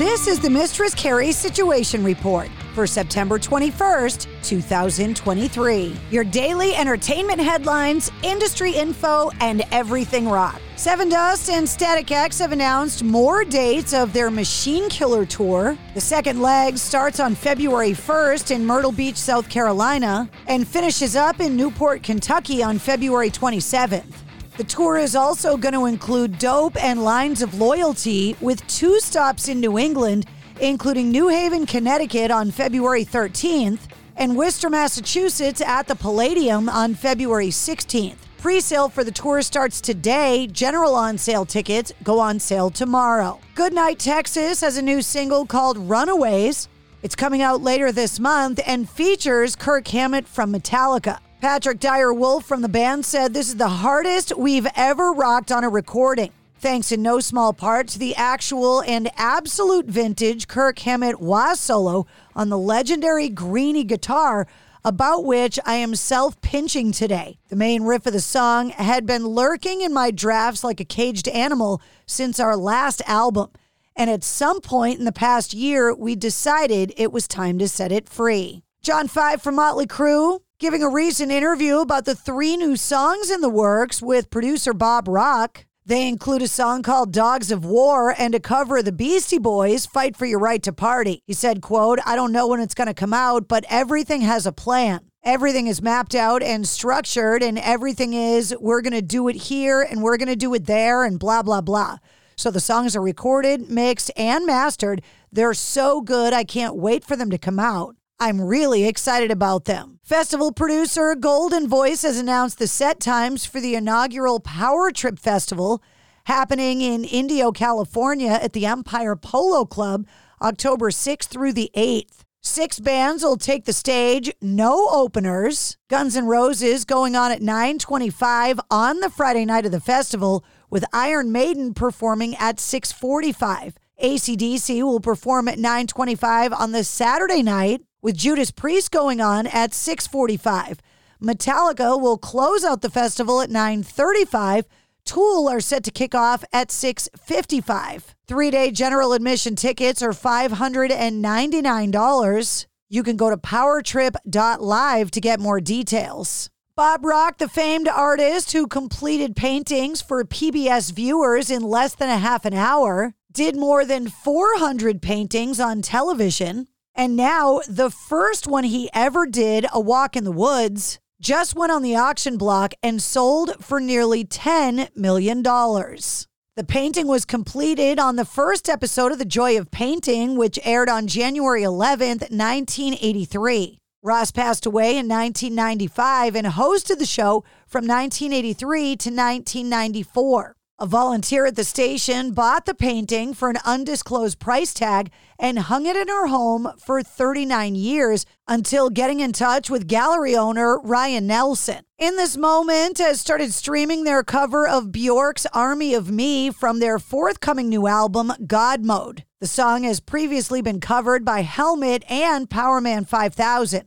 This 0.00 0.26
is 0.26 0.40
the 0.40 0.48
Mistress 0.48 0.94
Carrie 0.94 1.30
Situation 1.30 2.02
Report 2.02 2.48
for 2.72 2.86
September 2.86 3.38
21st, 3.38 4.28
2023. 4.42 5.94
Your 6.10 6.24
daily 6.24 6.74
entertainment 6.74 7.38
headlines, 7.38 8.10
industry 8.22 8.72
info, 8.72 9.30
and 9.42 9.62
everything 9.70 10.26
rock. 10.26 10.58
Sevendust 10.76 11.52
and 11.52 11.68
Static 11.68 12.10
X 12.10 12.38
have 12.38 12.52
announced 12.52 13.04
more 13.04 13.44
dates 13.44 13.92
of 13.92 14.14
their 14.14 14.30
Machine 14.30 14.88
Killer 14.88 15.26
tour. 15.26 15.76
The 15.92 16.00
second 16.00 16.40
leg 16.40 16.78
starts 16.78 17.20
on 17.20 17.34
February 17.34 17.90
1st 17.90 18.52
in 18.52 18.64
Myrtle 18.64 18.92
Beach, 18.92 19.18
South 19.18 19.50
Carolina, 19.50 20.30
and 20.46 20.66
finishes 20.66 21.14
up 21.14 21.40
in 21.40 21.58
Newport, 21.58 22.02
Kentucky 22.02 22.62
on 22.62 22.78
February 22.78 23.28
27th. 23.28 24.14
The 24.60 24.66
tour 24.66 24.98
is 24.98 25.16
also 25.16 25.56
going 25.56 25.72
to 25.72 25.86
include 25.86 26.38
Dope 26.38 26.76
and 26.84 27.02
Lines 27.02 27.40
of 27.40 27.54
Loyalty 27.54 28.36
with 28.42 28.66
two 28.66 29.00
stops 29.00 29.48
in 29.48 29.58
New 29.58 29.78
England, 29.78 30.26
including 30.60 31.10
New 31.10 31.28
Haven, 31.28 31.64
Connecticut 31.64 32.30
on 32.30 32.50
February 32.50 33.02
13th 33.02 33.78
and 34.16 34.36
Worcester, 34.36 34.68
Massachusetts 34.68 35.62
at 35.62 35.88
the 35.88 35.94
Palladium 35.94 36.68
on 36.68 36.94
February 36.94 37.48
16th. 37.48 38.18
Pre 38.36 38.60
sale 38.60 38.90
for 38.90 39.02
the 39.02 39.10
tour 39.10 39.40
starts 39.40 39.80
today. 39.80 40.46
General 40.46 40.94
on 40.94 41.16
sale 41.16 41.46
tickets 41.46 41.90
go 42.04 42.20
on 42.20 42.38
sale 42.38 42.68
tomorrow. 42.68 43.40
Goodnight 43.54 43.98
Texas 43.98 44.60
has 44.60 44.76
a 44.76 44.82
new 44.82 45.00
single 45.00 45.46
called 45.46 45.78
Runaways. 45.78 46.68
It's 47.02 47.16
coming 47.16 47.40
out 47.40 47.62
later 47.62 47.92
this 47.92 48.20
month 48.20 48.60
and 48.66 48.90
features 48.90 49.56
Kirk 49.56 49.88
Hammett 49.88 50.28
from 50.28 50.52
Metallica. 50.52 51.18
Patrick 51.40 51.80
Dyer 51.80 52.12
Wolf 52.12 52.44
from 52.44 52.60
the 52.60 52.68
band 52.68 53.06
said 53.06 53.32
this 53.32 53.48
is 53.48 53.56
the 53.56 53.66
hardest 53.66 54.36
we've 54.36 54.66
ever 54.76 55.10
rocked 55.10 55.50
on 55.50 55.64
a 55.64 55.70
recording. 55.70 56.32
Thanks 56.58 56.92
in 56.92 57.00
no 57.00 57.18
small 57.18 57.54
part 57.54 57.88
to 57.88 57.98
the 57.98 58.14
actual 58.14 58.82
and 58.82 59.10
absolute 59.16 59.86
vintage 59.86 60.48
Kirk 60.48 60.80
Hammett 60.80 61.18
wah 61.18 61.54
solo 61.54 62.06
on 62.36 62.50
the 62.50 62.58
legendary 62.58 63.30
Greeny 63.30 63.84
guitar, 63.84 64.46
about 64.84 65.24
which 65.24 65.58
I 65.64 65.76
am 65.76 65.94
self 65.94 66.38
pinching 66.42 66.92
today. 66.92 67.38
The 67.48 67.56
main 67.56 67.84
riff 67.84 68.04
of 68.04 68.12
the 68.12 68.20
song 68.20 68.68
had 68.68 69.06
been 69.06 69.26
lurking 69.26 69.80
in 69.80 69.94
my 69.94 70.10
drafts 70.10 70.62
like 70.62 70.78
a 70.78 70.84
caged 70.84 71.26
animal 71.26 71.80
since 72.04 72.38
our 72.38 72.54
last 72.54 73.00
album. 73.06 73.48
And 73.96 74.10
at 74.10 74.24
some 74.24 74.60
point 74.60 74.98
in 74.98 75.06
the 75.06 75.10
past 75.10 75.54
year, 75.54 75.94
we 75.94 76.16
decided 76.16 76.92
it 76.98 77.12
was 77.12 77.26
time 77.26 77.58
to 77.60 77.66
set 77.68 77.92
it 77.92 78.10
free. 78.10 78.62
John 78.82 79.08
Five 79.08 79.40
from 79.40 79.54
Motley 79.54 79.86
Crue 79.86 80.40
giving 80.60 80.82
a 80.82 80.88
recent 80.90 81.32
interview 81.32 81.78
about 81.78 82.04
the 82.04 82.14
three 82.14 82.54
new 82.54 82.76
songs 82.76 83.30
in 83.30 83.40
the 83.40 83.48
works 83.48 84.02
with 84.02 84.28
producer 84.28 84.74
Bob 84.74 85.08
Rock. 85.08 85.64
They 85.86 86.06
include 86.06 86.42
a 86.42 86.48
song 86.48 86.82
called 86.82 87.14
Dogs 87.14 87.50
of 87.50 87.64
War 87.64 88.14
and 88.18 88.34
a 88.34 88.40
cover 88.40 88.76
of 88.76 88.84
the 88.84 88.92
Beastie 88.92 89.38
Boys, 89.38 89.86
Fight 89.86 90.18
for 90.18 90.26
Your 90.26 90.38
Right 90.38 90.62
to 90.64 90.72
Party. 90.74 91.22
He 91.26 91.32
said, 91.32 91.62
quote, 91.62 91.98
I 92.04 92.14
don't 92.14 92.30
know 92.30 92.46
when 92.46 92.60
it's 92.60 92.74
going 92.74 92.88
to 92.88 92.94
come 92.94 93.14
out, 93.14 93.48
but 93.48 93.64
everything 93.70 94.20
has 94.20 94.44
a 94.44 94.52
plan. 94.52 95.00
Everything 95.24 95.66
is 95.66 95.80
mapped 95.80 96.14
out 96.14 96.42
and 96.42 96.68
structured, 96.68 97.42
and 97.42 97.58
everything 97.58 98.12
is 98.12 98.54
we're 98.60 98.82
going 98.82 98.92
to 98.92 99.00
do 99.00 99.28
it 99.28 99.36
here 99.36 99.80
and 99.80 100.02
we're 100.02 100.18
going 100.18 100.28
to 100.28 100.36
do 100.36 100.52
it 100.52 100.66
there 100.66 101.04
and 101.04 101.18
blah, 101.18 101.42
blah, 101.42 101.62
blah. 101.62 101.96
So 102.36 102.50
the 102.50 102.60
songs 102.60 102.94
are 102.94 103.02
recorded, 103.02 103.70
mixed, 103.70 104.10
and 104.14 104.44
mastered. 104.44 105.00
They're 105.32 105.54
so 105.54 106.02
good, 106.02 106.34
I 106.34 106.44
can't 106.44 106.76
wait 106.76 107.02
for 107.02 107.16
them 107.16 107.30
to 107.30 107.38
come 107.38 107.58
out. 107.58 107.96
I'm 108.22 108.38
really 108.38 108.84
excited 108.84 109.30
about 109.30 109.64
them. 109.64 109.98
Festival 110.02 110.52
producer 110.52 111.14
Goldenvoice 111.14 112.02
has 112.02 112.18
announced 112.18 112.58
the 112.58 112.66
set 112.66 113.00
times 113.00 113.46
for 113.46 113.62
the 113.62 113.74
inaugural 113.74 114.40
Power 114.40 114.90
Trip 114.90 115.18
Festival 115.18 115.82
happening 116.24 116.82
in 116.82 117.04
Indio, 117.04 117.50
California 117.50 118.32
at 118.32 118.52
the 118.52 118.66
Empire 118.66 119.16
Polo 119.16 119.64
Club 119.64 120.06
October 120.42 120.90
6th 120.90 121.28
through 121.28 121.54
the 121.54 121.70
8th. 121.74 122.24
Six 122.42 122.78
bands 122.78 123.22
will 123.22 123.38
take 123.38 123.64
the 123.64 123.72
stage, 123.72 124.30
no 124.42 124.88
openers. 124.90 125.78
Guns 125.88 126.14
N' 126.14 126.26
Roses 126.26 126.84
going 126.84 127.16
on 127.16 127.32
at 127.32 127.40
9:25 127.40 128.60
on 128.70 129.00
the 129.00 129.08
Friday 129.08 129.46
night 129.46 129.64
of 129.64 129.72
the 129.72 129.80
festival 129.80 130.44
with 130.68 130.84
Iron 130.92 131.32
Maiden 131.32 131.72
performing 131.72 132.36
at 132.36 132.60
6:45. 132.60 133.78
ACDC 134.02 134.82
will 134.82 135.00
perform 135.00 135.48
at 135.48 135.58
9:25 135.58 136.52
on 136.52 136.72
the 136.72 136.84
Saturday 136.84 137.42
night 137.42 137.82
with 138.02 138.16
Judas 138.16 138.50
Priest 138.50 138.90
going 138.90 139.20
on 139.20 139.46
at 139.46 139.72
6:45. 139.72 140.80
Metallica 141.22 142.00
will 142.00 142.18
close 142.18 142.64
out 142.64 142.82
the 142.82 142.90
festival 142.90 143.40
at 143.40 143.50
9:35. 143.50 144.66
Tool 145.04 145.48
are 145.48 145.60
set 145.60 145.84
to 145.84 145.90
kick 145.90 146.14
off 146.14 146.44
at 146.52 146.70
6:55. 146.70 148.14
3-day 148.26 148.70
general 148.70 149.12
admission 149.12 149.56
tickets 149.56 150.02
are 150.02 150.12
$599. 150.12 152.66
You 152.88 153.02
can 153.02 153.16
go 153.16 153.30
to 153.30 153.36
powertrip.live 153.36 155.10
to 155.10 155.20
get 155.20 155.40
more 155.40 155.60
details. 155.60 156.50
Bob 156.76 157.04
Ross, 157.04 157.32
the 157.38 157.48
famed 157.48 157.88
artist 157.88 158.52
who 158.52 158.66
completed 158.66 159.36
paintings 159.36 160.00
for 160.00 160.24
PBS 160.24 160.92
viewers 160.92 161.50
in 161.50 161.62
less 161.62 161.94
than 161.94 162.08
a 162.08 162.18
half 162.18 162.44
an 162.44 162.54
hour, 162.54 163.14
did 163.30 163.54
more 163.54 163.84
than 163.84 164.08
400 164.08 165.02
paintings 165.02 165.60
on 165.60 165.82
television. 165.82 166.68
And 166.94 167.16
now, 167.16 167.60
the 167.68 167.90
first 167.90 168.46
one 168.46 168.64
he 168.64 168.90
ever 168.92 169.26
did, 169.26 169.66
A 169.72 169.80
Walk 169.80 170.16
in 170.16 170.24
the 170.24 170.32
Woods, 170.32 170.98
just 171.20 171.54
went 171.54 171.70
on 171.72 171.82
the 171.82 171.96
auction 171.96 172.36
block 172.36 172.74
and 172.82 173.02
sold 173.02 173.64
for 173.64 173.80
nearly 173.80 174.24
$10 174.24 174.96
million. 174.96 175.42
The 175.42 176.64
painting 176.66 177.06
was 177.06 177.24
completed 177.24 177.98
on 177.98 178.16
the 178.16 178.24
first 178.24 178.68
episode 178.68 179.12
of 179.12 179.18
The 179.18 179.24
Joy 179.24 179.58
of 179.58 179.70
Painting, 179.70 180.36
which 180.36 180.58
aired 180.64 180.88
on 180.88 181.06
January 181.06 181.62
11th, 181.62 182.30
1983. 182.30 183.78
Ross 184.02 184.30
passed 184.30 184.66
away 184.66 184.96
in 184.96 185.08
1995 185.08 186.34
and 186.34 186.46
hosted 186.46 186.98
the 186.98 187.06
show 187.06 187.44
from 187.66 187.86
1983 187.86 188.96
to 188.96 189.10
1994. 189.10 190.56
A 190.82 190.86
volunteer 190.86 191.44
at 191.44 191.56
the 191.56 191.64
station 191.64 192.32
bought 192.32 192.64
the 192.64 192.72
painting 192.72 193.34
for 193.34 193.50
an 193.50 193.58
undisclosed 193.66 194.38
price 194.38 194.72
tag 194.72 195.10
and 195.38 195.58
hung 195.58 195.84
it 195.84 195.94
in 195.94 196.08
her 196.08 196.28
home 196.28 196.72
for 196.78 197.02
39 197.02 197.74
years 197.74 198.24
until 198.48 198.88
getting 198.88 199.20
in 199.20 199.34
touch 199.34 199.68
with 199.68 199.86
gallery 199.86 200.34
owner 200.34 200.80
Ryan 200.80 201.26
Nelson. 201.26 201.84
In 201.98 202.16
this 202.16 202.34
moment, 202.38 202.96
has 202.96 203.20
started 203.20 203.52
streaming 203.52 204.04
their 204.04 204.22
cover 204.22 204.66
of 204.66 204.90
Bjork's 204.90 205.44
Army 205.52 205.92
of 205.92 206.10
Me 206.10 206.50
from 206.50 206.78
their 206.78 206.98
forthcoming 206.98 207.68
new 207.68 207.86
album, 207.86 208.32
God 208.46 208.82
Mode. 208.82 209.26
The 209.38 209.46
song 209.46 209.82
has 209.82 210.00
previously 210.00 210.62
been 210.62 210.80
covered 210.80 211.26
by 211.26 211.42
Helmet 211.42 212.10
and 212.10 212.48
Powerman 212.48 213.06
5000. 213.06 213.84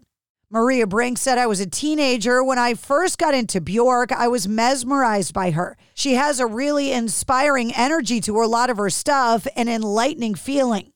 Maria 0.53 0.85
Brink 0.85 1.17
said, 1.17 1.39
I 1.39 1.47
was 1.47 1.59
a 1.59 1.65
teenager. 1.65 2.43
When 2.43 2.59
I 2.59 2.75
first 2.75 3.17
got 3.17 3.33
into 3.33 3.59
Bjork, 3.59 4.11
I 4.11 4.27
was 4.27 4.47
mesmerized 4.47 5.33
by 5.33 5.49
her. 5.49 5.75
She 5.95 6.13
has 6.13 6.39
a 6.39 6.45
really 6.45 6.91
inspiring 6.91 7.73
energy 7.73 8.21
to 8.21 8.35
her, 8.35 8.43
a 8.43 8.47
lot 8.47 8.69
of 8.69 8.77
her 8.77 8.91
stuff, 8.91 9.47
an 9.55 9.67
enlightening 9.67 10.35
feeling. 10.35 10.91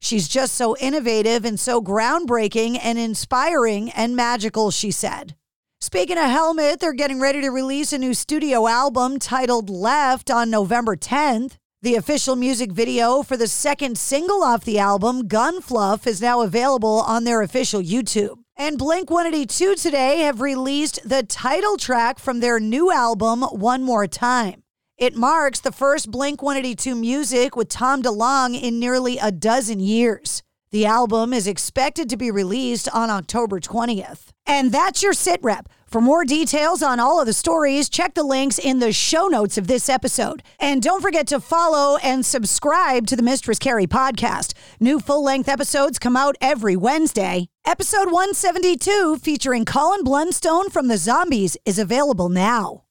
She's 0.00 0.26
just 0.26 0.56
so 0.56 0.76
innovative 0.78 1.44
and 1.44 1.58
so 1.58 1.80
groundbreaking 1.80 2.80
and 2.82 2.98
inspiring 2.98 3.90
and 3.90 4.16
magical, 4.16 4.72
she 4.72 4.90
said. 4.90 5.36
Speaking 5.80 6.18
of 6.18 6.24
Helmet, 6.24 6.80
they're 6.80 6.92
getting 6.92 7.20
ready 7.20 7.40
to 7.42 7.50
release 7.50 7.92
a 7.92 7.98
new 7.98 8.12
studio 8.12 8.66
album 8.66 9.20
titled 9.20 9.70
Left 9.70 10.32
on 10.32 10.50
November 10.50 10.96
10th. 10.96 11.58
The 11.80 11.94
official 11.94 12.34
music 12.34 12.72
video 12.72 13.22
for 13.22 13.36
the 13.36 13.46
second 13.46 13.98
single 13.98 14.42
off 14.42 14.64
the 14.64 14.80
album, 14.80 15.28
Gun 15.28 15.60
Fluff, 15.60 16.08
is 16.08 16.20
now 16.20 16.40
available 16.40 17.04
on 17.06 17.22
their 17.22 17.40
official 17.40 17.80
YouTube. 17.80 18.38
And 18.58 18.78
Blink 18.78 19.10
182 19.10 19.74
today 19.74 20.20
have 20.20 20.40
released 20.40 21.06
the 21.06 21.22
title 21.22 21.76
track 21.76 22.18
from 22.18 22.40
their 22.40 22.58
new 22.58 22.90
album, 22.90 23.42
One 23.42 23.82
More 23.82 24.06
Time. 24.06 24.62
It 24.96 25.14
marks 25.14 25.60
the 25.60 25.70
first 25.70 26.10
Blink 26.10 26.42
182 26.42 26.94
music 26.94 27.54
with 27.54 27.68
Tom 27.68 28.02
DeLonge 28.02 28.62
in 28.62 28.80
nearly 28.80 29.18
a 29.18 29.30
dozen 29.30 29.78
years. 29.78 30.42
The 30.70 30.86
album 30.86 31.34
is 31.34 31.46
expected 31.46 32.08
to 32.08 32.16
be 32.16 32.30
released 32.30 32.88
on 32.94 33.10
October 33.10 33.60
20th. 33.60 34.32
And 34.46 34.72
that's 34.72 35.02
your 35.02 35.12
sit 35.12 35.40
rep 35.42 35.68
for 35.96 36.02
more 36.02 36.26
details 36.26 36.82
on 36.82 37.00
all 37.00 37.20
of 37.20 37.26
the 37.26 37.32
stories, 37.32 37.88
check 37.88 38.12
the 38.12 38.22
links 38.22 38.58
in 38.58 38.80
the 38.80 38.92
show 38.92 39.28
notes 39.28 39.56
of 39.56 39.66
this 39.66 39.88
episode. 39.88 40.42
And 40.60 40.82
don't 40.82 41.00
forget 41.00 41.26
to 41.28 41.40
follow 41.40 41.96
and 42.02 42.22
subscribe 42.22 43.06
to 43.06 43.16
the 43.16 43.22
Mistress 43.22 43.58
Carrie 43.58 43.86
podcast. 43.86 44.52
New 44.78 45.00
full 45.00 45.24
length 45.24 45.48
episodes 45.48 45.98
come 45.98 46.14
out 46.14 46.36
every 46.38 46.76
Wednesday. 46.76 47.48
Episode 47.64 48.12
172, 48.12 49.16
featuring 49.22 49.64
Colin 49.64 50.04
Blunstone 50.04 50.70
from 50.70 50.88
the 50.88 50.98
Zombies, 50.98 51.56
is 51.64 51.78
available 51.78 52.28
now. 52.28 52.82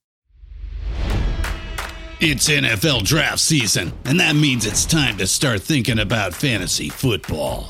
It's 2.19 2.50
NFL 2.50 3.04
draft 3.04 3.38
season, 3.38 3.94
and 4.06 4.19
that 4.19 4.36
means 4.36 4.66
it's 4.66 4.84
time 4.84 5.18
to 5.18 5.28
start 5.28 5.62
thinking 5.62 6.00
about 6.00 6.34
fantasy 6.34 6.90
football. 6.90 7.69